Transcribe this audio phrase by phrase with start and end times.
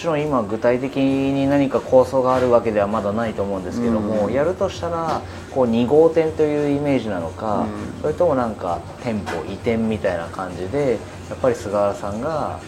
[0.00, 4.32] もちろん今具体的に何か構想があるわけではまだないと思うんですけども、うん。
[4.32, 8.00] やるとしたらこう2号店というイメージなのか、うん。
[8.00, 10.98] それともなんか店舗移転みたいな感じで
[11.28, 12.60] やっぱり菅原さんが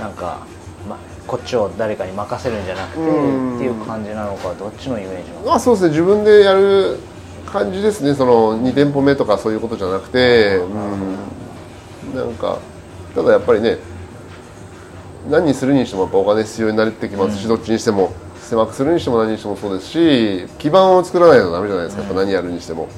[0.00, 0.44] なんか、
[0.88, 3.54] ま、こっちを誰かに任せるんじゃなくて、うん。
[3.54, 5.90] っていう感じなのかどっちのイメージなあそうですね。
[5.90, 6.98] 自分でやる
[7.46, 8.12] 感じですね。
[8.12, 12.58] その2店舗目とかそういうことじゃなくて、うん、なんか
[13.14, 13.93] ただやっぱりね
[15.28, 18.12] 何にするにしてもやっぱお金必要になってきますし、どっちにしても。
[18.44, 22.88] 狭くするにしても何にしてもそうですし基盤を作らないとダメじゃないですかやっぱ何やるにしても。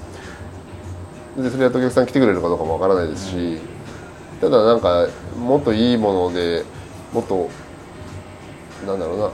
[1.36, 3.60] でそれやってお客さん来てくれるかどうかもわからないですし、
[4.40, 5.06] ただなんか
[5.38, 6.64] もっといいもので
[7.12, 7.48] もっと
[8.84, 9.30] なんだろうな。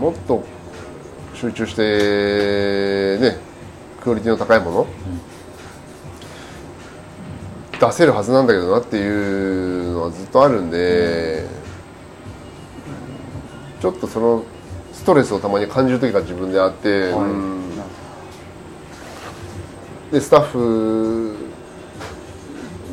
[0.00, 0.42] もっと
[1.34, 3.36] 集中してね
[4.00, 4.86] クオリティの高いもの、
[7.78, 11.46] 出せるはずなんだけどなっていうのはずっとあるんで、
[13.86, 14.42] ちょっとその
[14.92, 17.70] ストレスをたまに感じる時が自分であって、うん。
[20.10, 21.36] でスタッフ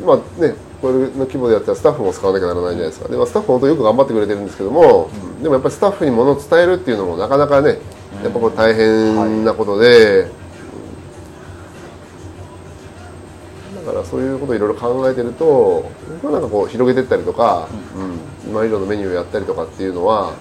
[0.06, 3.08] まあねこれの規模でやったらスタッフも使わなきゃならないじゃないですか。
[3.08, 5.10] で、まあ、スタッフ本当よく頑張ってくれてるんですけども、
[5.42, 7.80] でもやっぱりスタッフに物を伝えるっていうのもなかなかね
[8.24, 10.28] やっぱこれ大変なことで、
[13.86, 15.90] だからそういうことをいろいろ考えてると
[16.22, 18.20] 僕はなんかこう広げていったりとか、うん。
[18.46, 20.34] 今以上のメニューをやったりとかっていうのは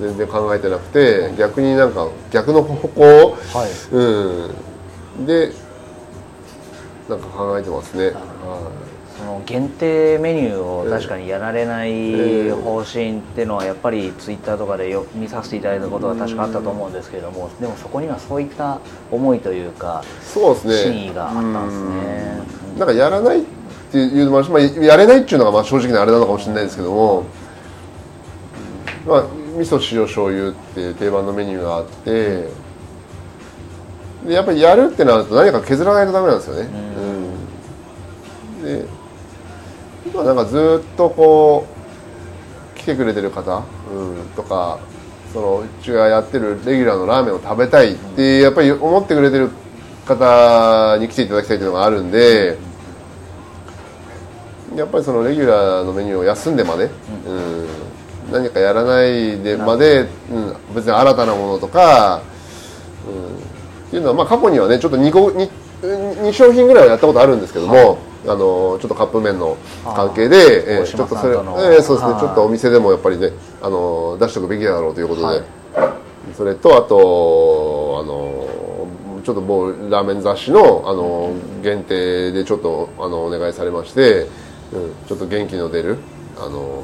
[0.00, 3.94] 全然考えてなくて逆になんか逆の方向はい。
[3.94, 5.52] うん、で
[7.08, 8.06] なんか考えてますね。
[8.08, 8.70] は
[9.16, 18.80] その限定メニューを確かにやられないええ方針っていうのはやっぱりツイッターとかでよ見させていただいたことは確かあったと思うんですけれどもでもそこにはそういった
[19.12, 20.92] 思いというかいそうですね。
[20.92, 22.42] 真意があったんですね。
[22.72, 22.78] うん。
[22.80, 23.44] なんかやらないっ
[23.92, 27.24] ていうのもあるし、まあ、やれないっていうのがまあ正直なあれなのかもしれないですけども、
[29.06, 32.48] まあ味噌塩醤油っていう定番のメニューがあって。
[34.26, 36.68] でやっぱりやるってなると何か削らないとダメなんですよね。
[38.62, 38.64] うん。
[38.64, 38.86] で
[40.06, 41.66] 今なんかずっとこ
[42.74, 44.78] う来てくれてる方、うん、とか
[45.32, 49.50] そのうちがやってるレギュラーのラーメンを食べたいってやっぱり思ってくれてる
[50.06, 52.56] 方に来ていただきたいっていうのがあるんで、
[54.74, 56.90] やっぱりそのレギュラーのメニューを休んでまで、
[57.26, 57.66] うん
[58.34, 62.20] 何かやらないでまで、うん、別に新たなものとか、
[63.06, 63.36] うん、
[63.86, 65.50] っていうのは、まあ、過去にはねちょっと 2, 個 2,
[65.82, 72.12] 2商品ぐらいはやったことあるんですけども、あのちょっとカップ麺の関係で、え大ーちょっとそれ、えーそうですね。
[72.12, 73.30] はいちょっとお店でもやっぱりね
[73.62, 75.42] あの出しておくべきだろうということで、はい。
[76.34, 84.26] それとあとあのちょっともうラーメン雑誌のあの限定でちょっとあのお願いされまして、
[84.72, 85.98] うん、ちょっと元気の出る
[86.38, 86.82] あの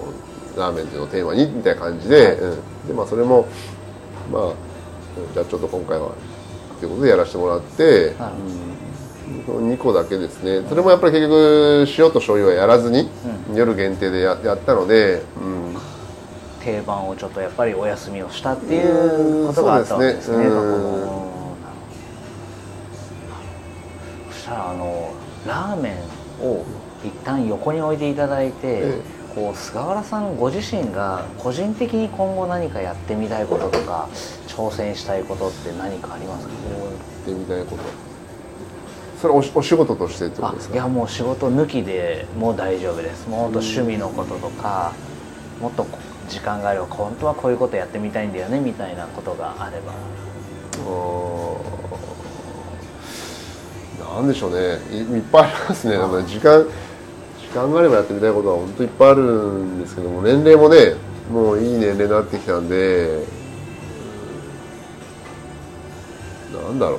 [0.57, 3.47] ラーメンっていうのをテーマにみたいな感じで,、うん、でまあそれも
[4.33, 4.55] まあうん
[5.33, 6.13] じゃあちょっと今回はっ
[6.79, 8.33] ていうことでやらせてもらって、はい。
[9.47, 10.67] その2個だけですね。
[10.69, 13.09] それもやっぱり結局塩と醤油はやらずに、
[13.55, 15.77] 夜限定でややったので、うん、
[16.61, 20.45] 定番をちょっとやっぱりお休みをしたっていうことがあったわけですね
[24.31, 25.13] そしたらあの
[25.47, 25.97] ラーメ
[26.41, 26.65] ンを
[27.05, 29.01] 一旦横に置いていただいて、え
[29.35, 34.09] こう菅原さんご自身が個人的に今後何かやってみたいこととか
[34.49, 36.53] 挑戦したいことって何かありますか？
[36.53, 37.83] ってみたいなこと。
[39.21, 40.75] それおしお仕事としてってことあですか？
[40.75, 43.29] いやもう仕事抜きでもう大丈夫です。
[43.29, 44.93] もう本当趣味のこととか
[45.61, 45.99] もっとこ
[46.29, 49.93] 時間があれば本当はこういうことやってみたいんだよねみたいなことがあれば。
[54.15, 54.79] なんでしょうね。
[54.91, 55.97] いいっぱいありますね。
[56.25, 56.67] 時間
[57.51, 60.95] 時間があればやってみたいことは本当いっぱいあるんですけども年齢もね
[61.33, 63.25] もういい年齢になってきたんで
[66.53, 66.99] なんだろう。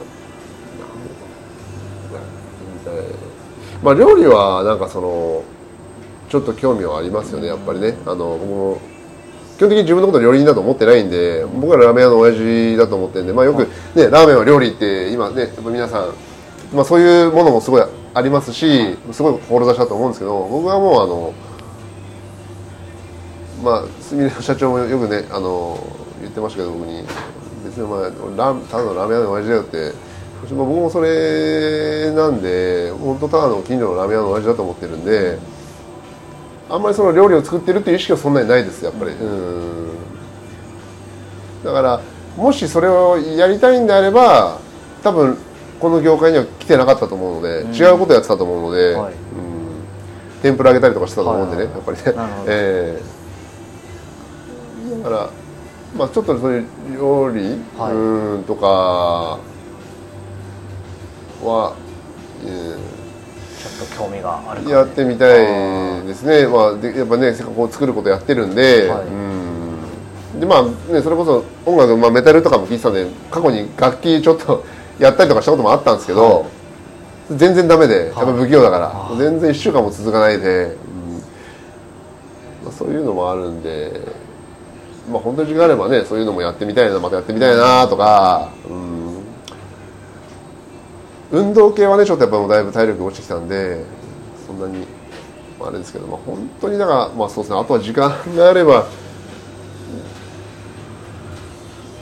[2.14, 2.30] やって
[2.74, 3.06] みたい
[3.82, 5.44] まあ料理はなんかその
[6.28, 7.98] ちょっと興味はありますよねやっぱりね。
[8.06, 8.82] あの僕も
[9.58, 16.14] 基本的に自分のこと料理人だと思ってないんで僕はラーメン屋の親父だと思ってるんで、まあ、よく、ね、ラーメンは料理って今ねやっぱ皆さん、
[16.74, 21.34] まあ、そういうものもすごいありますしすごい志だと思うんですけど僕はもうあの
[23.64, 25.78] まあすみれの社長もよくねあの
[26.22, 27.06] 言ってましたけど僕に。
[27.64, 29.94] 別にお前ラーただのラーメン屋の親父だよって。
[30.54, 35.40] まあ僕もそれなんで本当ただの近所のラーメン屋の親父だと思ってるんで。
[36.70, 39.12] あんまりその料理を作ってるっていう意識はそんなにないですやっぱり。
[39.12, 39.90] うん。
[41.66, 42.02] だから
[42.38, 44.60] もしそれをやりたいんであれば
[45.04, 45.38] 多分
[45.80, 47.74] この業界には来てなかったと思うので、うん。
[47.74, 49.14] 違うことやってたと思うので、はい。
[49.14, 49.18] うん。
[50.42, 52.04] 天ぷら揚げたりとかしてたと思うんでね、はいやっぱりね。
[52.48, 53.02] え
[55.04, 55.30] だから
[55.98, 56.66] まあちょっとそういう
[56.96, 57.94] 料理、はい。
[57.94, 58.68] うんとか
[61.44, 61.74] は、
[62.46, 62.76] え
[63.60, 66.48] ちょっと興味があるーかやってみたいですね。
[66.48, 69.06] まあでやっぱねせっかく作ることやってるんで、はい。
[70.34, 70.40] うん。
[70.40, 74.64] でまあねそれこそ音楽、まあ、メタルとかも聴いてたんで過去に楽器ちょっと
[74.98, 76.61] やったりとかしたこともあったんですけど、はい
[77.38, 79.18] 全然ダメでやっぱ不器用だから、はい。
[79.18, 81.18] 全然1週間も続かないで、うん。
[82.64, 84.02] まあ、そういうのもあるんで、
[85.10, 89.24] まあ、本当に時間があればねそういうのもやってみたいなまたやってみたいなとか、うん、
[91.32, 93.84] 運動系はねちょっとやっぱもうだいぶ体力落ちてきたんで
[94.46, 94.86] そんなに
[95.60, 97.60] まああれですけど、まあ、本当にだからまあそうですね。
[97.60, 98.88] あとは時間があれば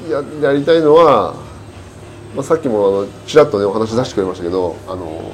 [0.10, 1.36] ややりたいのは、
[2.36, 5.32] まあ、さっきもあのちらっとねお話出してくれましたけどあの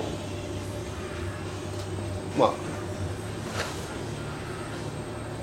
[2.40, 2.52] まあ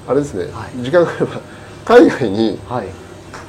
[0.08, 0.82] あれですね、はい。
[0.82, 1.40] 時間があれば
[1.84, 2.88] 海外にはい。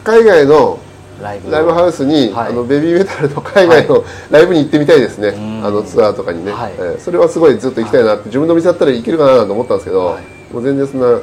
[0.03, 0.79] 海外の
[1.21, 2.49] ライブハウスに、はい。
[2.49, 5.65] あのベビーメタルの海外のライブに行ってみたいですね、ん。
[5.65, 6.73] あのツアーとかにね、はい。
[6.73, 10.53] えーそれはすごいずっと行きたいなって、自分の店だったら行けるかなと思ったんですけど、はい。
[10.53, 11.19] もう全然そんな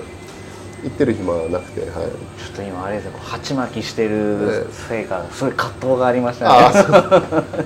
[0.83, 2.03] 行ってる暇はなくて、はい、ちょ
[2.53, 6.73] っと今あれですねこう鉢巻きしてるえせいかすごい葛藤がありましたあ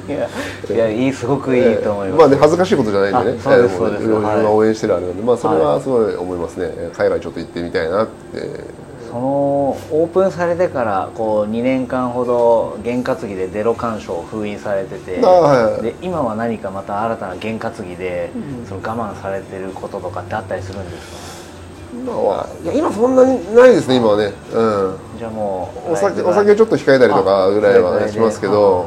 [0.06, 0.28] ね いや
[0.74, 3.38] いやいいすごくいいと思います、まあね恥ずかしいことじゃないんでね。
[3.38, 4.04] あそうですそうです。
[4.04, 4.08] い。
[4.08, 8.84] ろいろはい応援してるあれなんで、まあそれはすごい思いますね、えー海外ちょっと行ってみたいなって。
[9.10, 18.32] そのオープンされてからこう2年間ほど験担ぎでゼロ干渉を封印されててあはいで今は何かまた新たな験担ぎで、
[18.68, 21.33] その我慢されてることとかってあったりするんですか？
[22.04, 24.32] 今はいや今そんなにないですね今はね。
[24.52, 25.18] うん。
[25.18, 28.86] じゃあもうお酒お酒をちょっと控えたりとかぐらいはしますけど。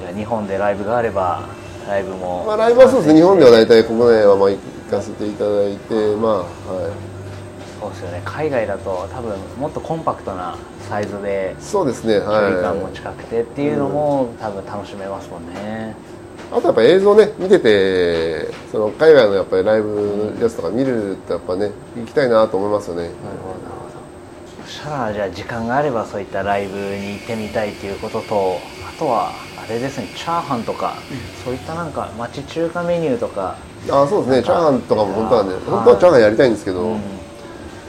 [0.00, 1.48] じゃあ日本でライブがあれば
[1.88, 3.18] ライブも、まあライブはそうですね。
[3.18, 4.58] 日本では大体国内はまあ行
[4.88, 6.44] かせていただいてまあはい。
[7.80, 8.22] そうですよね。
[8.24, 10.56] 海外だと多分もっとコンパクトな
[10.88, 15.96] サイズでそうですね距離感もはい近くてっていうのも多分楽しめますもんね、
[16.54, 23.02] あとやっぱ映像ね見ててその海外のやっぱりライブのやつとか見るとやっぱね行きたいなと思いますよね。
[23.02, 23.58] なるほど。
[23.58, 28.58] なるほどそしたらじゃあ時間があればそういったライブに行ってみたいっていうことと
[28.88, 30.94] あとはあれですねチャーハンとか、
[31.44, 33.56] そういったなんか町中華メニューとか、
[33.90, 34.42] あそうですね。
[34.44, 35.60] チャーハンとかも本当はねはい。
[35.64, 37.00] 本当はチャーハンやりたいんですけど、うん、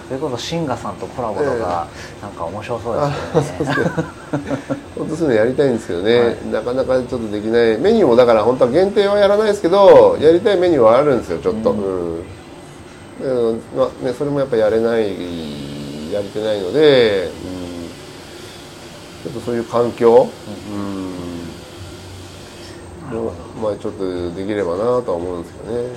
[0.07, 1.87] それこそシンガさんとコラボとか、
[2.21, 3.91] なんか面白そうあですよね
[4.97, 6.37] 本当そういうのやりたいんですけどね、はい。
[6.51, 7.77] なかなかちょっとできない。
[7.77, 12.19] メニューもだから本当は限定はやらないですけどやりたいメニューはあるんですよちょっと、ううん。
[12.19, 12.23] だ
[13.19, 17.31] けどまあね、それもやっぱやれないやれてないので、
[19.25, 20.29] うん、ちょっとそういう環境、
[20.71, 20.75] う
[23.13, 23.17] ん。
[23.17, 25.89] をまあちょっとできればなとは思うんですけどね。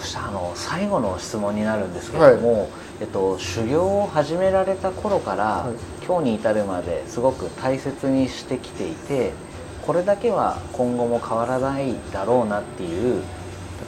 [0.00, 9.32] そしてあの最後の質問になるんですけれども、えっと、修行を始められた頃から、はい今日に至るまですごく大切にしてきていて
[9.82, 13.22] これだけは今後も変わらないだろうなっていう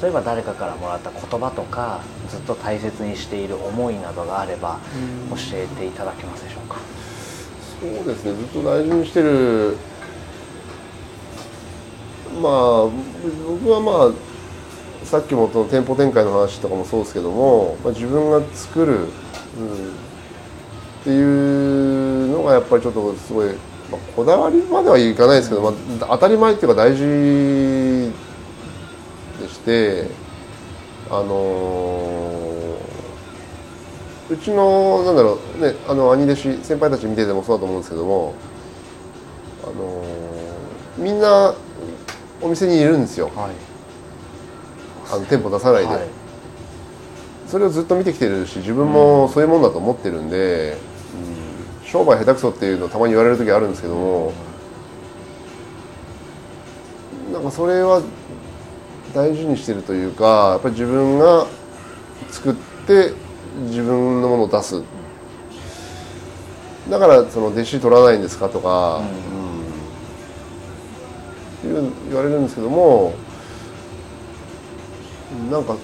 [0.02, 4.78] 例えば誰かからもらった言葉とかずっと大切にしている思いなどがあれば
[5.30, 6.76] 教えていただけますでしょうか？
[7.80, 9.78] そうですねずっと大事にしてる
[12.40, 12.88] まあ
[13.62, 19.08] 僕はまあさっきもその店舗展開の話とかもそうですけども、まあ、自分が作る、うん、っ
[21.04, 21.89] ていう
[22.40, 23.48] のがやっぱりちょっとすごい、
[23.90, 25.72] まあ、こだわりまではいかないですけど、まあ、
[26.12, 28.12] 当たり前っていうか大事
[29.38, 30.08] でして
[31.10, 32.60] あのー
[34.30, 38.34] うちのなんだろうねあの兄弟子先輩たち見ててもそうだと思うんですけども
[39.64, 41.54] あのーみんな
[42.40, 43.30] お店にいるんですよ。
[43.34, 43.54] はい。
[45.12, 46.06] あの店舗出さないで、はい。
[47.46, 50.89] それをずっと見てきてるし自分もそういうもんだと思ってるんで、うん
[51.90, 54.32] 商売下手くそっていうのたまに言われる時あるんですけども、
[57.32, 58.02] なんかそれは
[59.14, 61.46] 大事にしてるというかやっぱり自分が
[62.30, 62.54] 作っ
[62.86, 63.12] て
[63.68, 64.82] 自分のものを出す。
[66.88, 69.02] だからその弟子取らないんですかとか、
[71.64, 71.70] うん。
[71.70, 73.12] いう言われるんですけども
[75.50, 75.76] なんか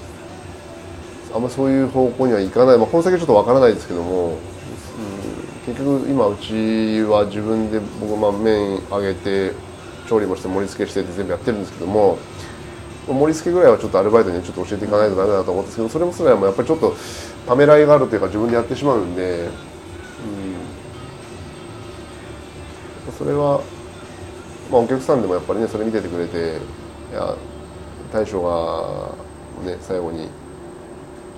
[1.34, 4.38] あんまそういう方向にはいかない、まあ、この先ちょっとわからないですけども、
[5.66, 9.52] 結局今うちは自分で僕まあ麺揚げて
[10.08, 12.18] 調理もして盛り付けしてって全部やってるんですけども
[13.08, 16.94] 盛り付けぐらいはちょっとアルバイトにちょっと教えていかないとダメだと思うんですけどそれもそれはもやっぱりちょっと
[17.48, 19.48] ためらいがあるというか自分でやってしまうんで、
[23.08, 23.60] うん、それは、
[24.70, 26.60] まあ、お客さんでもやっぱりねそれ見ててくれて
[27.10, 27.36] いや
[28.12, 29.14] 大将が
[29.68, 30.28] ね最後に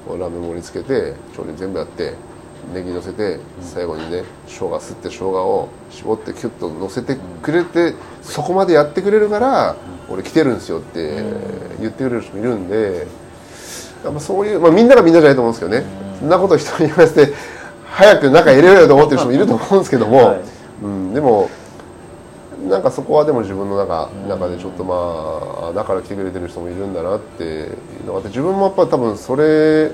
[0.06, 2.14] ラーメン盛り付けて調理全部やって
[2.74, 9.76] ネギ乗せて最後にね生姜すって生姜を絞ってキュッと乗せてくれてそこまでやってくれるから
[10.08, 11.22] 俺来てるんですよって
[11.80, 13.06] 言ってくれる人もいるんで
[14.04, 16.08] やっぱそういう、まあ、みんながみんなじゃないと思うんですけどね。
[16.20, 17.32] そんなこと人に言わせて
[17.86, 20.40] 早く中入れろよと思ってる人もいると思うんですけども、はい。
[20.82, 21.50] うん、でも
[22.68, 29.90] なんかそこはでも自分の中中でちょっとまあだから来てくれてる人もいるんだなっていうのがあって自分もやっぱり多分それを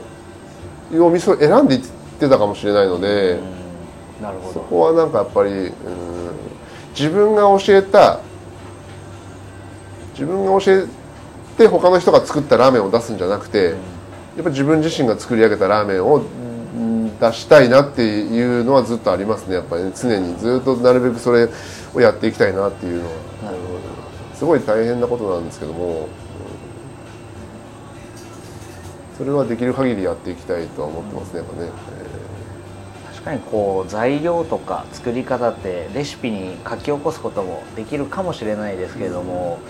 [1.11, 1.89] 味噌を選んでいって
[2.29, 3.39] たかもしれないので。
[4.23, 4.53] なるほど。
[4.55, 5.73] そこはなんかやっぱりうん
[6.97, 8.21] 自分が教えた
[10.13, 10.87] 自分が教え
[11.59, 13.77] て他の人が作ったラーメンを出すんじゃなくて、やっ
[14.37, 16.21] ぱり自分自身が作り上げたラーメンをう
[16.79, 19.57] ん出したいなっていうのはずっとありますね。
[19.57, 21.49] やっぱりね常にずっとなるべくそれ
[21.95, 23.15] をやっていきたいなっていうのは。
[24.35, 26.07] すごい大変なことなんですけども、うん。
[29.17, 31.71] それはできる限りやっていきたいとは思ってますねやっぱね。
[33.25, 39.61] 確かにこう材料とか作り方ってレシピに書き起こすこともできるかもしれないですけれども、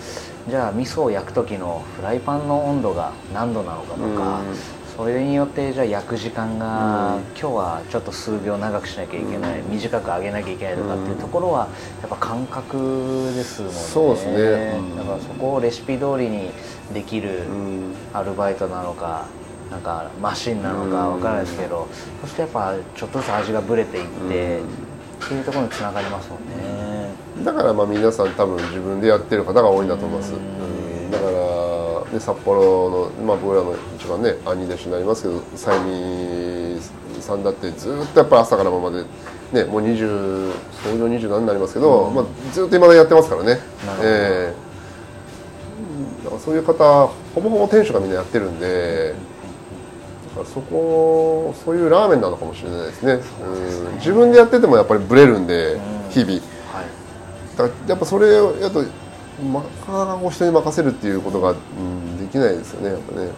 [0.48, 4.56] じゃあ味噌を焼く時のフライパンの温度が何度なのかとか、うん。
[4.96, 7.22] それによってじゃあ焼く時間が、うん。
[7.22, 11.68] 今日はちょっと数秒長くしなきゃいけない、短く揚げなきゃいけないとかっていうところは
[12.00, 13.78] やっぱ感覚ですもんね。
[13.78, 14.78] そうですね。
[14.78, 14.96] うん。
[14.96, 16.50] だからそこをレシピ通りに
[16.92, 17.94] できる、うん。
[18.12, 19.26] アルバイトなのか
[19.70, 21.88] なんかマシンなのかわからないですけど、
[22.20, 24.60] そしてやっぱちょっとずつ味がぶれていって、
[25.24, 27.10] っていうところにつながりますもんね。
[27.44, 30.32] だからまあ皆さん多分自分でやってる方が多いんだと思います、
[31.10, 36.80] だから、ね、札幌の、まあ、僕らの一番ね兄弟子になりますけどサイミ
[37.20, 39.04] さんだってずっとやっぱり朝からまで、
[39.52, 40.52] ね、もう20
[40.84, 43.58] 創業20何になりますけど、まあ、ずっと今だやってますからね。
[44.02, 44.64] ええ。
[46.24, 49.14] だからそういう方ほぼほぼ店主がみんなやってるんで
[50.44, 55.78] そこそういうラーメンなのかもしれないですね、うん、自分でやっててもやっぱりブレるんで
[56.10, 56.32] 日々。
[56.32, 56.40] はい。
[57.56, 58.88] だからやっぱそれをやとな
[59.84, 63.28] かなか人に任せるっていうことが、うん、できないですよねやっぱね。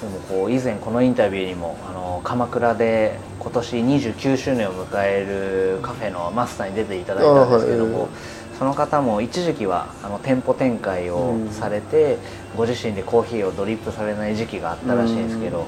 [0.00, 8.10] でもこう以前このインタビューにもあの鎌倉で今年29周年を迎えるカフェのマスターに出ていただいたんですけども、あはい
[8.58, 12.18] その方も一時期はあの店舗展開をされて、
[12.56, 15.66] ご自身でコーヒーをドリップされない時期があったらしいんですけど、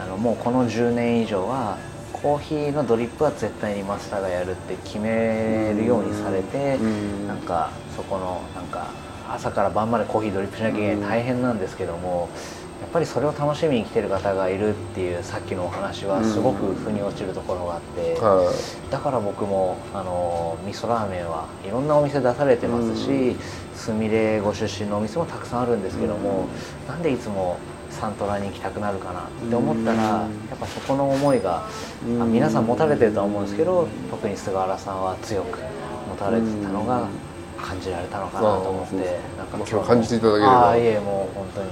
[0.00, 1.78] あのもうこの10年以上は
[2.12, 7.28] コーヒーのドリップは絶対にマスターがやるって決めるようにされて、うん。
[7.28, 8.90] なんかそこのなんか
[9.28, 12.28] 朝から晩までコーヒードリップしなきゃいけない大変なんですけども、
[12.80, 18.52] やっぱりそれを楽しみに来てる方がいるっていうさっきのお話はすごく腑に落ちるところがあって、は
[18.90, 23.36] だから僕もあの味噌ラーメンはいろんなお店出されてますし、
[23.74, 26.48] すみれご出身のお店もたくさんあるんですけども、
[26.86, 27.58] なんでいつも
[27.90, 31.66] サントラに行きたくなるかなって思ったら、やっぱそこの思いが、
[32.20, 35.58] あ皆さん持たれてるとは思うんですけど特に菅原さんは強く
[36.10, 37.08] 持たれてたのが
[37.56, 39.02] 感じられたのかなと思って、うん。
[39.38, 40.52] なんかまあそれを感じていただければ。
[40.52, 41.70] ああいえもう本当に。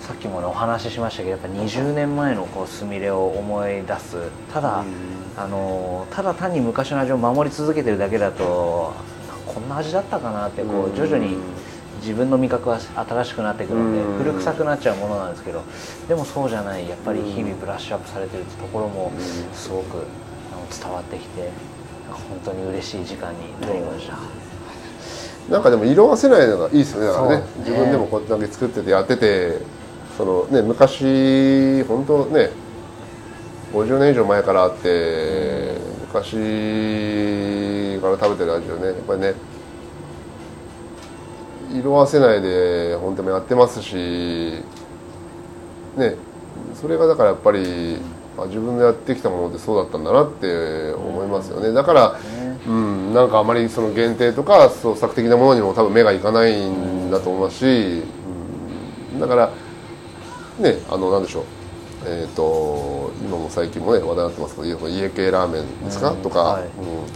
[0.00, 4.16] さっきもねお話ししましたけどやっぱ20年前のこうスミレを思い出す。
[4.52, 4.84] ただ、
[5.36, 8.92] あのただ単に昔の味を守り続けてるだけだと
[9.46, 11.36] こんな味だったかなってこう徐々に
[12.00, 14.18] 自分の味覚は新しくなってくるのでうん。
[14.18, 15.62] 古臭くなっちゃうものなんですけど
[16.08, 19.12] でもそうじゃないやっぱり日々ブラッシュアップされてるってところも
[19.52, 20.04] すごく
[20.82, 21.50] 伝わってきて
[22.08, 24.41] 本当に嬉しい時間になりました。
[25.50, 27.06] なんかでも色あせないのがいいですよね。
[27.06, 29.58] だからねね自分でもこうやって作っててやってて
[30.16, 32.50] そのね昔本当ね
[33.72, 35.76] 50年以上前からあって
[36.08, 36.36] 昔
[38.00, 39.34] から食べてる味をねやっぱりね
[41.72, 44.62] 色あせないで本当もやってますし
[45.96, 46.16] ね
[46.74, 47.98] それがだからやっぱり
[48.36, 51.72] あ自分でやってきたものってそうだったんだなって思いますよね。
[51.72, 52.18] だからね
[52.66, 58.02] うん、なんかあまりその限定とか創作的なものにも多分目がいかないんだと思いますし、
[59.14, 59.50] うん、だから
[60.58, 61.44] ねあのなんでしょう。
[62.04, 66.22] えー、と今も最近もね話題になってますけど家系ラーメンですか、うん。
[66.22, 66.64] とか、はい。
[66.64, 66.68] うん、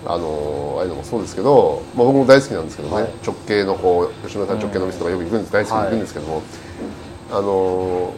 [0.09, 3.11] あのああいうのもそうですけど、まあ、僕も大好きなんですけどね、はい。
[3.25, 6.01] 直系のこう吉野さん直系の店とかよく行くんです、大好きに行くん。
[6.01, 6.43] ですけども、
[7.33, 8.15] あの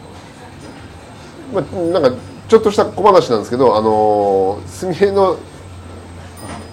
[1.53, 5.37] まあ、なんかちょっとした小話なんですけどあのすみれの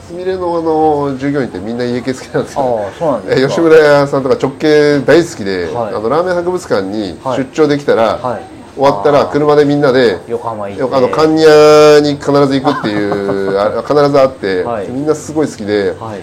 [0.07, 3.45] すみれのあの従業員ってみんな家系好きなんですよ、ああそうなんですか。
[3.45, 5.95] え吉村屋さんとか直系大好きで、はい。
[5.95, 7.39] あのラーメン博物館にはい。
[7.39, 8.43] 出張できたら、はい。
[8.77, 14.89] 終わったら車でみんなで横浜行あの関屋に必ず行くっていう あ必ずあって、はい。
[14.89, 16.21] みんなすごい好きで、はい。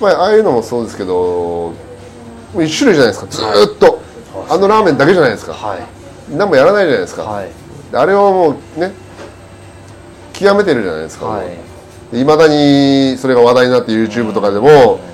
[0.00, 1.72] まあ、ああいうのもそうですけども
[2.56, 3.30] う一種類じゃないですか。
[3.30, 4.00] ずーっと、
[4.48, 5.52] あのラーメンだけじゃないですか。
[5.52, 5.78] はい。
[6.28, 7.48] 何もやらないじゃないですか、はい。
[7.92, 8.92] あれをもうね
[10.32, 11.44] 極めてるじゃないですか、は
[12.12, 15.12] いいまだにそれが話題になって YouTube とかでも、ね。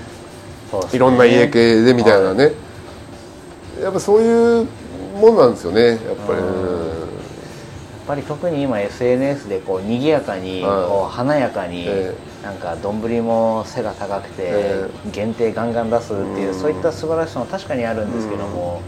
[0.93, 2.53] いろんな家系でみたいなね、
[3.81, 4.67] やっぱそういう
[5.19, 6.99] もんなんですよねやっぱり、うん
[8.09, 10.89] やっぱり特に今 SNS でこう賑やかにはい。
[10.89, 16.59] こう華やかにえなんか丼も背が高くてえ限定ガンガン出すっていううん。
[16.59, 18.81] そういった素晴らしさも確かにあるんですけども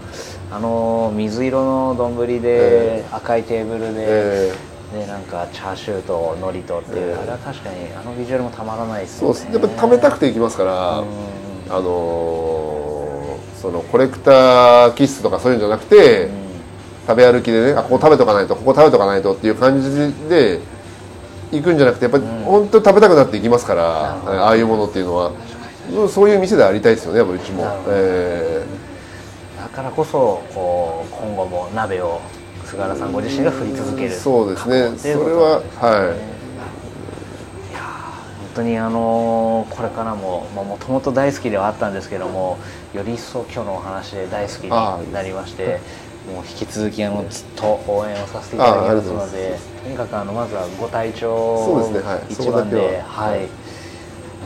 [0.51, 4.55] あの水色の丼でえ赤いテーブルでえ
[4.93, 7.11] でなんかチャーシューと海苔とっていう。
[7.11, 9.35] ええあれは確かにあのビジュアルもたまらないですよね。
[9.35, 9.57] そうです。
[9.63, 11.07] やっぱ食べたくていきますから、うん。
[11.69, 16.33] あのーそのコレクター気質とかそういうんじゃなくて、うん。
[17.07, 19.91] 食べ歩きでねあここ食べとかないとここ食べとかないとっていう感じ
[20.29, 20.61] で
[21.53, 22.43] 行くんじゃなくてやっぱりうん。
[22.45, 24.33] 本当に食べたくなっていきますから、なるほど。
[24.45, 25.29] ああいうものっていうのは。
[25.29, 25.35] うん
[26.09, 27.67] そういう店でありたいですよねやっぱうちも。
[27.89, 28.65] え
[29.59, 32.21] だからこそこう今後も鍋を
[32.71, 34.89] 菅原さんご自身が振り続けるそうですね。
[34.89, 36.17] っていうことそれははい。
[37.71, 42.59] いやー本当にあのーこれからももともと大好きではあったんですけども
[42.95, 45.81] より一層今日のお話で大好きになりまして
[46.33, 52.09] もう引き続きあのずっと応援をさせていただきますのでとにかくあのまずはご体調そうですね。
[52.13, 52.23] はい。
[52.33, 53.49] 一番でははいい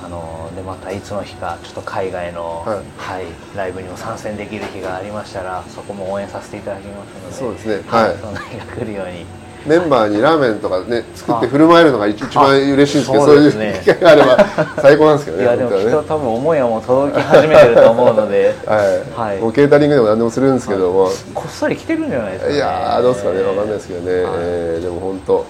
[0.04, 2.76] あのでまたいつの日かちょっと海外の、はい。
[2.98, 3.24] はい
[3.56, 7.88] ライブにも参戦できる日がありましたらそこも応援させていただきますのでそうですね。
[7.88, 8.16] はい。
[8.18, 9.24] その日が来るように。
[9.66, 13.94] メンバーにラーメンとかね作って振る舞えるのが一一番嬉しいんですけどあそういうそうですね。
[13.94, 19.38] 機会があれば最高なんですけどねいやでもきっと多分思いはもう届き始めてると思うので はい、はい。
[19.38, 23.42] もうケータリングでも何でもするんですけども、こっそり来てるんじゃないですか、ね、いやーどうですかね。
[23.42, 24.32] わかんないですけどね、はい。
[24.36, 25.46] えーでも本当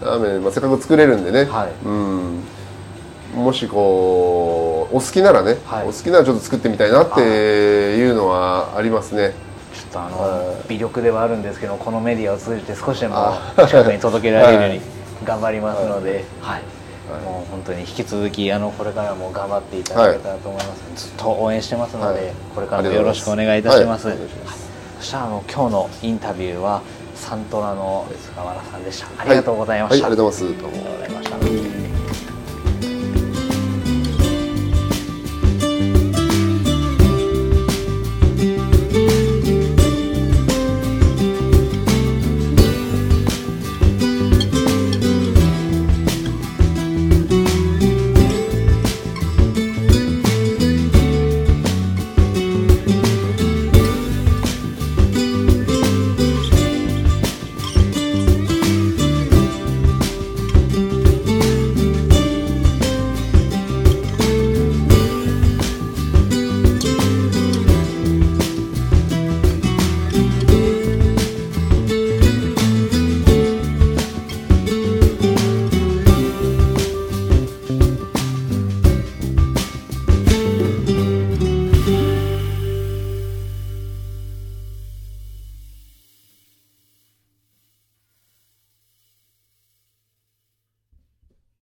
[0.00, 1.68] ラーメン、まあ、せっかく作れるんでね、はい。
[1.84, 2.44] うん
[3.36, 5.88] もしこうお好きならね、はい。
[5.88, 9.34] お好きならちょっと作ってみたいなっていうのはありますね。
[9.74, 13.52] ちょっとあはの微力ではあるんですけどこのメディアを通じて少しでもあ。
[13.68, 14.80] 近くに届けられるようにはい
[15.24, 16.62] 頑張りますので、はい。
[17.24, 22.32] もう本当に引き続きあのこれからも頑張っていただけたらと思います、ずっと応援してますので、はい。
[22.54, 24.10] これからもよろしくお願いいたします,、
[24.98, 26.82] そしたらあの今日のインタビューは
[27.14, 29.08] サントラの菅原さんでした。
[29.18, 30.62] ありがとうございました、はい、ありがとうございます。
[30.62, 30.76] どうも。
[31.04, 31.85] ありがとうございました